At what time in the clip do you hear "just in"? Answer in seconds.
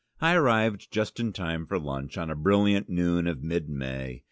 0.89-1.31